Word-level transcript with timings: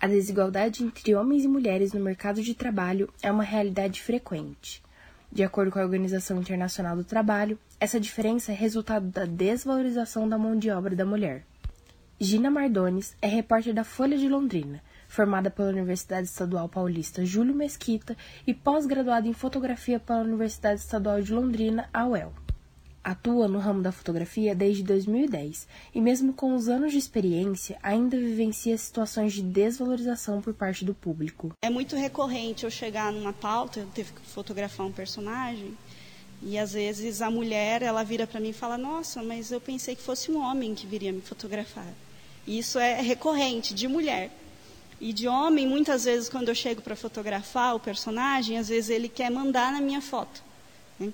A 0.00 0.06
desigualdade 0.06 0.84
entre 0.84 1.12
homens 1.16 1.44
e 1.44 1.48
mulheres 1.48 1.92
no 1.92 1.98
mercado 1.98 2.40
de 2.40 2.54
trabalho 2.54 3.12
é 3.20 3.32
uma 3.32 3.42
realidade 3.42 4.00
frequente. 4.00 4.80
De 5.30 5.42
acordo 5.42 5.72
com 5.72 5.80
a 5.80 5.82
Organização 5.82 6.38
Internacional 6.38 6.96
do 6.96 7.02
Trabalho, 7.02 7.58
essa 7.80 7.98
diferença 7.98 8.52
é 8.52 8.54
resultado 8.54 9.08
da 9.08 9.24
desvalorização 9.24 10.28
da 10.28 10.38
mão 10.38 10.56
de 10.56 10.70
obra 10.70 10.94
da 10.94 11.04
mulher. 11.04 11.44
Gina 12.20 12.48
Mardones 12.48 13.16
é 13.20 13.26
repórter 13.26 13.74
da 13.74 13.82
Folha 13.82 14.16
de 14.16 14.28
Londrina, 14.28 14.80
formada 15.08 15.50
pela 15.50 15.70
Universidade 15.70 16.28
Estadual 16.28 16.68
Paulista 16.68 17.24
Júlio 17.24 17.54
Mesquita 17.54 18.16
e 18.46 18.54
pós-graduada 18.54 19.26
em 19.26 19.32
fotografia 19.32 19.98
pela 19.98 20.20
Universidade 20.20 20.80
Estadual 20.80 21.20
de 21.20 21.32
Londrina, 21.32 21.88
a 21.92 22.06
UEL. 22.06 22.32
Atua 23.02 23.48
no 23.48 23.58
ramo 23.58 23.80
da 23.80 23.92
fotografia 23.92 24.54
desde 24.54 24.82
2010 24.82 25.66
e, 25.94 26.00
mesmo 26.00 26.32
com 26.32 26.54
os 26.54 26.68
anos 26.68 26.92
de 26.92 26.98
experiência, 26.98 27.78
ainda 27.82 28.16
vivencia 28.16 28.76
situações 28.76 29.32
de 29.32 29.42
desvalorização 29.42 30.42
por 30.42 30.52
parte 30.52 30.84
do 30.84 30.94
público. 30.94 31.52
É 31.62 31.70
muito 31.70 31.96
recorrente 31.96 32.64
eu 32.64 32.70
chegar 32.70 33.12
numa 33.12 33.32
pauta, 33.32 33.80
eu 33.80 33.88
tive 33.94 34.12
que 34.12 34.20
fotografar 34.22 34.86
um 34.86 34.92
personagem, 34.92 35.76
e 36.42 36.58
às 36.58 36.72
vezes 36.72 37.22
a 37.22 37.30
mulher 37.30 37.82
ela 37.82 38.02
vira 38.02 38.26
para 38.26 38.40
mim 38.40 38.50
e 38.50 38.52
fala: 38.52 38.76
Nossa, 38.76 39.22
mas 39.22 39.50
eu 39.50 39.60
pensei 39.60 39.96
que 39.96 40.02
fosse 40.02 40.30
um 40.30 40.38
homem 40.38 40.74
que 40.74 40.86
viria 40.86 41.12
me 41.12 41.20
fotografar. 41.20 41.92
E 42.46 42.58
isso 42.58 42.78
é 42.78 43.00
recorrente 43.00 43.74
de 43.74 43.88
mulher. 43.88 44.30
E 45.00 45.12
de 45.12 45.28
homem, 45.28 45.66
muitas 45.66 46.04
vezes, 46.04 46.28
quando 46.28 46.48
eu 46.48 46.54
chego 46.54 46.82
para 46.82 46.96
fotografar 46.96 47.76
o 47.76 47.80
personagem, 47.80 48.58
às 48.58 48.68
vezes 48.68 48.90
ele 48.90 49.08
quer 49.08 49.30
mandar 49.30 49.72
na 49.72 49.80
minha 49.80 50.00
foto 50.00 50.47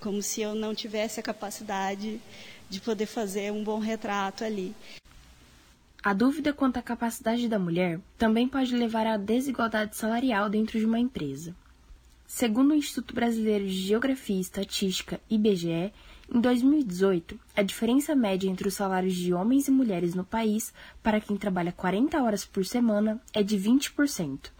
como 0.00 0.22
se 0.22 0.40
eu 0.40 0.54
não 0.54 0.74
tivesse 0.74 1.20
a 1.20 1.22
capacidade 1.22 2.20
de 2.68 2.80
poder 2.80 3.06
fazer 3.06 3.52
um 3.52 3.62
bom 3.62 3.78
retrato 3.78 4.44
ali. 4.44 4.74
A 6.02 6.12
dúvida 6.12 6.52
quanto 6.52 6.76
à 6.76 6.82
capacidade 6.82 7.48
da 7.48 7.58
mulher 7.58 8.00
também 8.18 8.48
pode 8.48 8.74
levar 8.74 9.06
à 9.06 9.16
desigualdade 9.16 9.96
salarial 9.96 10.50
dentro 10.50 10.78
de 10.78 10.84
uma 10.84 10.98
empresa. 10.98 11.54
Segundo 12.26 12.72
o 12.72 12.74
Instituto 12.74 13.14
Brasileiro 13.14 13.66
de 13.66 13.72
Geografia 13.72 14.36
e 14.36 14.40
Estatística, 14.40 15.20
IBGE, 15.30 15.92
em 16.32 16.40
2018, 16.40 17.38
a 17.54 17.62
diferença 17.62 18.14
média 18.14 18.48
entre 18.48 18.66
os 18.66 18.74
salários 18.74 19.14
de 19.14 19.32
homens 19.32 19.68
e 19.68 19.70
mulheres 19.70 20.14
no 20.14 20.24
país 20.24 20.72
para 21.02 21.20
quem 21.20 21.36
trabalha 21.36 21.70
40 21.70 22.22
horas 22.22 22.44
por 22.44 22.64
semana 22.64 23.20
é 23.32 23.42
de 23.42 23.56
20%, 23.56 24.50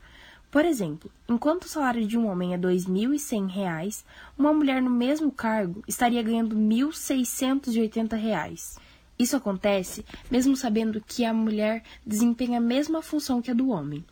por 0.54 0.64
exemplo, 0.64 1.10
enquanto 1.28 1.64
o 1.64 1.68
salário 1.68 2.06
de 2.06 2.16
um 2.16 2.28
homem 2.28 2.52
é 2.52 2.56
R$ 2.56 2.62
2.100, 2.62 4.04
uma 4.38 4.54
mulher 4.54 4.80
no 4.80 4.88
mesmo 4.88 5.32
cargo 5.32 5.82
estaria 5.88 6.22
ganhando 6.22 6.54
R$ 6.54 6.62
1.680. 6.62 8.78
Isso 9.18 9.36
acontece 9.36 10.04
mesmo 10.30 10.56
sabendo 10.56 11.00
que 11.00 11.24
a 11.24 11.34
mulher 11.34 11.82
desempenha 12.06 12.58
a 12.58 12.60
mesma 12.60 13.02
função 13.02 13.42
que 13.42 13.50
a 13.50 13.54
do 13.54 13.70
homem. 13.70 14.04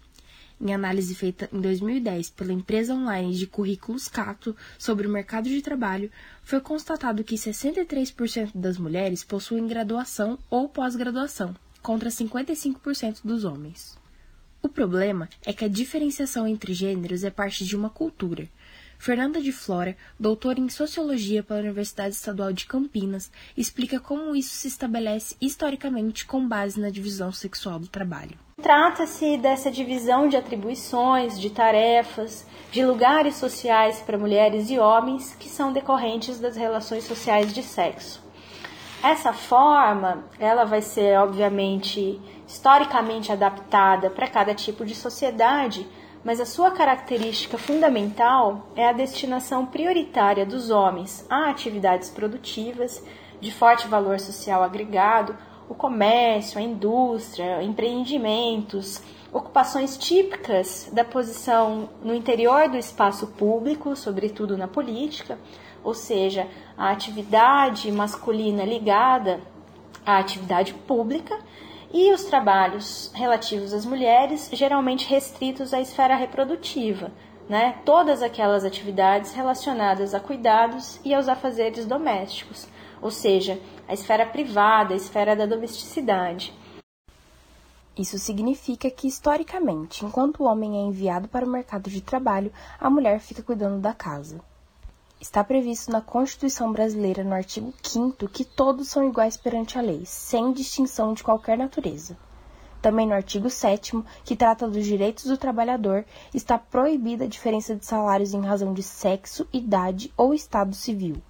Em 0.61 0.75
análise 0.75 1.15
feita 1.15 1.49
em 1.53 1.61
2010 1.61 2.31
pela 2.31 2.53
empresa 2.53 2.93
online 2.93 3.37
de 3.37 3.47
currículos 3.47 4.09
Cato 4.09 4.57
sobre 4.77 5.07
o 5.07 5.13
mercado 5.13 5.49
de 5.49 5.63
trabalho, 5.63 6.11
foi 6.43 6.61
constatado 6.61 7.23
que 7.23 7.37
63% 7.37 8.51
das 8.53 8.79
mulheres 8.79 9.23
possuem 9.23 9.69
graduação 9.69 10.37
ou 10.51 10.69
pós-graduação, 10.69 11.55
contra 11.81 12.11
55% 12.11 13.21
dos 13.23 13.45
homens. 13.45 14.02
O 14.63 14.69
problema 14.69 15.29
é 15.45 15.53
que 15.53 15.65
a 15.65 15.69
diferenciação 15.69 16.47
entre 16.47 16.73
gêneros 16.73 17.25
é 17.25 17.31
parte 17.31 17.65
de 17.65 17.77
uma 17.77 17.91
cultura. 17.91 18.49
Fernanda 18.97 19.43
de 19.43 19.51
Flora, 19.51 19.97
doutora 20.21 20.61
em 20.61 20.69
Sociologia 20.69 21.43
pela 21.43 21.59
Universidade 21.59 22.15
Estadual 22.15 22.53
de 22.53 22.67
Campinas, 22.67 23.33
explica 23.57 23.99
como 23.99 24.37
isso 24.37 24.55
se 24.55 24.69
estabelece 24.69 25.35
historicamente 25.41 26.25
com 26.25 26.47
base 26.47 26.81
na 26.81 26.91
divisão 26.91 27.33
sexual 27.33 27.81
do 27.81 27.89
trabalho. 27.89 28.39
Trata-se 28.63 29.37
dessa 29.39 29.73
divisão 29.73 30.29
de 30.29 30.37
atribuições, 30.37 31.41
de 31.41 31.51
tarefas, 31.51 32.47
de 32.71 32.85
lugares 32.85 33.35
sociais 33.35 33.99
para 33.99 34.17
mulheres 34.17 34.71
e 34.71 34.79
homens 34.79 35.35
que 35.35 35.49
são 35.49 35.73
decorrentes 35.73 36.39
das 36.39 36.55
relações 36.55 37.03
sociais 37.03 37.53
de 37.53 37.65
sexo. 37.65 38.23
Essa 39.03 39.33
forma, 39.33 40.25
ela 40.39 40.65
vai 40.65 40.81
ser 40.81 41.19
obviamente 41.19 42.21
historicamente 42.47 43.33
adaptada 43.33 44.09
para 44.09 44.29
cada 44.29 44.55
tipo 44.55 44.85
de 44.85 44.95
sociedade, 44.95 45.89
mas 46.25 46.39
a 46.39 46.47
sua 46.47 46.71
característica 46.71 47.59
fundamental 47.59 48.69
é 48.77 48.89
a 48.89 48.93
destinação 48.93 49.67
prioritária 49.67 50.47
dos 50.47 50.71
homens 50.71 51.27
a 51.29 51.51
atividades 51.51 52.11
produtivas 52.11 53.05
de 53.41 53.53
forte 53.53 53.89
valor 53.89 54.21
social 54.21 54.63
agregado, 54.63 55.37
o 55.69 55.75
comércio, 55.75 56.59
a 56.59 56.63
indústria, 56.63 57.63
empreendimentos, 57.63 59.03
ocupações 59.33 59.97
típicas 59.97 60.91
da 60.93 61.05
posição 61.05 61.89
no 62.03 62.15
interior 62.15 62.69
do 62.69 62.77
espaço 62.77 63.29
público, 63.29 63.97
sobretudo 63.97 64.59
na 64.59 64.69
política, 64.69 65.39
ou 65.83 65.95
seja, 65.95 66.47
a 66.77 66.91
atividade 66.91 67.91
masculina 67.91 68.65
ligada 68.65 69.41
à 70.05 70.19
atividade 70.19 70.75
pública 70.75 71.39
e 71.93 72.13
os 72.13 72.25
trabalhos 72.25 73.11
relativos 73.15 73.73
às 73.73 73.85
mulheres, 73.85 74.49
geralmente 74.53 75.09
restritos 75.09 75.75
à 75.75 75.81
esfera 75.81 76.15
reprodutiva, 76.15 77.11
né? 77.49 77.77
todas 77.85 78.23
aquelas 78.23 78.65
atividades 78.65 79.33
relacionadas 79.33 80.15
a 80.15 80.21
cuidados 80.21 81.01
e 81.05 81.13
aos 81.13 81.29
afazeres 81.29 81.85
domésticos, 81.85 82.69
ou 83.03 83.11
seja, 83.11 83.61
a 83.87 83.93
esfera 83.93 84.25
privada, 84.25 84.95
a 84.95 84.97
esfera 84.97 85.37
da 85.37 85.45
domesticidade. 85.45 86.55
Isso 87.99 88.19
significa 88.19 88.91
que, 88.91 89.07
historicamente, 89.07 90.07
enquanto 90.07 90.41
o 90.41 90.47
homem 90.47 90.79
é 90.79 90.81
enviado 90.81 91.29
para 91.29 91.45
o 91.45 91.51
mercado 91.51 91.91
de 91.91 92.01
trabalho, 92.01 92.51
a 92.81 92.89
mulher 92.89 93.21
fica 93.21 93.43
cuidando 93.43 93.81
da 93.81 93.93
casa. 93.93 94.41
Está 95.21 95.45
previsto 95.45 95.93
na 95.93 96.01
Constituição 96.01 96.73
Brasileira, 96.73 97.23
no 97.23 97.35
artigo 97.35 97.75
5 97.83 98.29
que 98.29 98.45
todos 98.45 98.89
são 98.89 99.07
iguais 99.07 99.37
perante 99.37 99.79
a 99.79 99.83
lei, 99.83 100.05
sem 100.07 100.53
distinção 100.53 101.13
de 101.13 101.23
qualquer 101.23 101.59
natureza. 101.59 102.17
Também 102.81 103.07
no 103.07 103.15
artigo 103.15 103.49
7 103.51 104.03
que 104.25 104.35
trata 104.35 104.67
dos 104.67 104.85
direitos 104.85 105.27
do 105.27 105.37
trabalhador, 105.37 106.05
está 106.35 106.59
proibida 106.59 107.25
a 107.25 107.29
diferença 107.29 107.77
de 107.77 107.85
salários 107.85 108.33
em 108.33 108.41
razão 108.41 108.73
de 108.73 108.83
sexo, 108.83 109.47
idade 109.53 110.13
ou 110.17 110.33
estado 110.33 110.75
civil. 110.75 111.23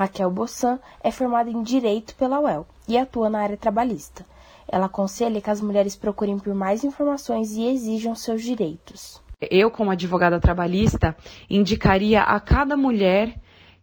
Raquel 0.00 0.30
Bossan 0.30 0.80
é 1.02 1.10
formada 1.10 1.50
em 1.50 1.62
Direito 1.62 2.14
pela 2.16 2.40
UEL 2.40 2.66
e 2.88 2.98
atua 2.98 3.28
na 3.28 3.40
área 3.40 3.56
trabalhista. 3.56 4.24
Ela 4.66 4.86
aconselha 4.86 5.40
que 5.40 5.50
as 5.50 5.60
mulheres 5.60 5.94
procurem 5.94 6.38
por 6.38 6.54
mais 6.54 6.82
informações 6.84 7.52
e 7.52 7.66
exijam 7.66 8.14
seus 8.14 8.42
direitos 8.42 9.20
eu, 9.40 9.70
como 9.70 9.90
advogada 9.90 10.38
trabalhista, 10.38 11.16
indicaria 11.48 12.22
a 12.22 12.38
cada 12.38 12.76
mulher 12.76 13.34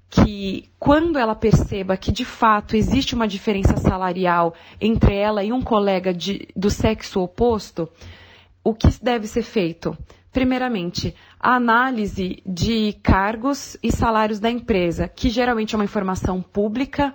que, 0.10 0.70
quando 0.78 1.18
ela 1.18 1.36
perceba 1.36 1.98
que 1.98 2.12
de 2.12 2.24
fato 2.24 2.76
existe 2.76 3.16
uma 3.16 3.28
diferença 3.28 3.76
salarial 3.78 4.54
entre 4.80 5.16
ela 5.16 5.44
e 5.44 5.52
um 5.52 5.62
colega 5.62 6.14
de, 6.14 6.48
do 6.56 6.70
sexo 6.70 7.22
oposto, 7.22 7.90
o 8.64 8.74
que 8.74 8.88
deve 9.02 9.28
ser 9.28 9.42
feito? 9.42 9.98
Primeiramente, 10.38 11.16
a 11.40 11.56
análise 11.56 12.44
de 12.46 12.94
cargos 13.02 13.76
e 13.82 13.92
salários 13.92 14.40
da 14.40 14.52
empresa, 14.52 15.08
que 15.08 15.32
geralmente 15.32 15.74
é 15.74 15.78
uma 15.80 15.84
informação 15.84 16.44
pública, 16.44 17.12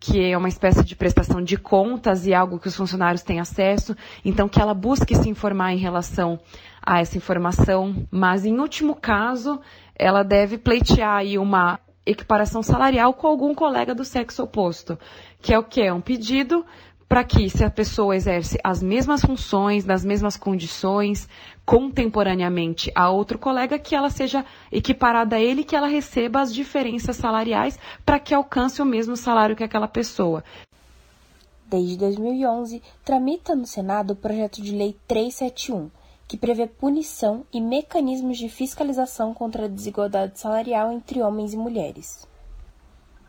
que 0.00 0.32
é 0.32 0.34
uma 0.34 0.48
espécie 0.48 0.82
de 0.82 0.96
prestação 0.96 1.42
de 1.42 1.58
contas 1.58 2.26
e 2.26 2.32
algo 2.32 2.58
que 2.58 2.66
os 2.68 2.74
funcionários 2.74 3.22
têm 3.22 3.38
acesso, 3.38 3.94
então 4.24 4.48
que 4.48 4.62
ela 4.62 4.72
busque 4.72 5.14
se 5.14 5.28
informar 5.28 5.74
em 5.74 5.76
relação 5.76 6.40
a 6.82 7.00
essa 7.00 7.18
informação, 7.18 8.08
mas 8.10 8.46
em 8.46 8.58
último 8.58 8.94
caso, 8.94 9.60
ela 9.94 10.22
deve 10.22 10.56
pleitear 10.56 11.16
aí 11.16 11.36
uma 11.36 11.78
equiparação 12.06 12.62
salarial 12.62 13.12
com 13.12 13.26
algum 13.26 13.54
colega 13.54 13.94
do 13.94 14.06
sexo 14.06 14.42
oposto, 14.42 14.98
que 15.38 15.52
é 15.52 15.58
o 15.58 15.64
que 15.64 15.82
é 15.82 15.92
um 15.92 16.00
pedido 16.00 16.64
para 17.08 17.24
que, 17.24 17.48
se 17.50 17.64
a 17.64 17.70
pessoa 17.70 18.16
exerce 18.16 18.58
as 18.62 18.82
mesmas 18.82 19.20
funções, 19.20 19.84
nas 19.84 20.04
mesmas 20.04 20.36
condições, 20.36 21.28
contemporaneamente 21.64 22.90
a 22.94 23.10
outro 23.10 23.38
colega, 23.38 23.78
que 23.78 23.94
ela 23.94 24.10
seja 24.10 24.44
equiparada 24.70 25.36
a 25.36 25.40
ele, 25.40 25.64
que 25.64 25.76
ela 25.76 25.86
receba 25.86 26.40
as 26.40 26.52
diferenças 26.52 27.16
salariais 27.16 27.78
para 28.04 28.18
que 28.18 28.34
alcance 28.34 28.80
o 28.80 28.86
mesmo 28.86 29.16
salário 29.16 29.56
que 29.56 29.64
aquela 29.64 29.88
pessoa. 29.88 30.42
Desde 31.66 31.96
2011, 31.96 32.82
tramita 33.04 33.54
no 33.54 33.66
Senado 33.66 34.12
o 34.12 34.16
projeto 34.16 34.62
de 34.62 34.72
lei 34.72 34.96
371, 35.08 35.90
que 36.28 36.36
prevê 36.36 36.66
punição 36.66 37.44
e 37.52 37.60
mecanismos 37.60 38.38
de 38.38 38.48
fiscalização 38.48 39.34
contra 39.34 39.64
a 39.64 39.68
desigualdade 39.68 40.38
salarial 40.38 40.92
entre 40.92 41.22
homens 41.22 41.52
e 41.52 41.56
mulheres. 41.56 42.26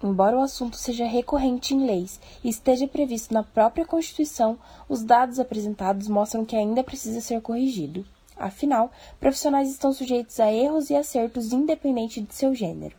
Embora 0.04 0.38
o 0.38 0.42
assunto 0.42 0.76
seja 0.76 1.06
recorrente 1.06 1.74
em 1.74 1.86
leis 1.86 2.20
e 2.44 2.50
esteja 2.50 2.88
previsto 2.88 3.34
na 3.34 3.44
própria 3.44 3.86
Constituição, 3.86 4.58
os 4.90 5.04
dados 5.04 5.40
apresentados 5.40 6.08
mostram 6.08 6.46
que 6.46 6.56
ainda 6.56 6.84
precisa 6.84 7.22
ser 7.22 7.42
corrigido. 7.42 8.06
Afinal, 8.38 8.92
profissionais 9.20 9.70
estão 9.70 9.94
sujeitos 9.94 10.40
a 10.40 10.52
erros 10.52 10.90
e 10.90 10.96
acertos 10.96 11.54
independente 11.54 12.22
de 12.22 12.36
seu 12.36 12.54
gênero. 12.54 12.96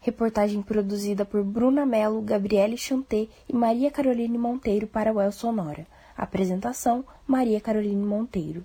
Reportagem 0.00 0.62
produzida 0.62 1.24
por 1.24 1.42
Bruna 1.42 1.84
Mello, 1.84 2.22
Gabriele 2.22 2.76
Chanté 2.76 3.28
e 3.48 3.52
Maria 3.52 3.90
Caroline 3.90 4.38
Monteiro 4.38 4.86
para 4.86 5.12
o 5.12 5.20
El 5.20 5.32
Sonora. 5.32 5.86
Apresentação: 6.16 7.04
Maria 7.26 7.60
Caroline 7.60 8.06
Monteiro. 8.06 8.64